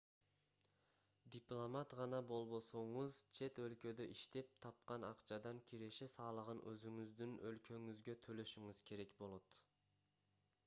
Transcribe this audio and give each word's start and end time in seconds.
дипломат 1.33 1.91
гана 1.97 2.21
болбосоңуз 2.29 3.17
чет 3.39 3.59
өлкөдө 3.65 4.07
иштеп 4.13 4.49
тапкан 4.65 5.05
акчадан 5.09 5.59
киреше 5.73 6.07
салыгын 6.13 6.61
өзүңүздүн 6.71 7.35
өлкөңүзгө 7.51 8.15
төлөшүңүз 8.29 8.81
керек 8.89 9.13
болот 9.21 9.57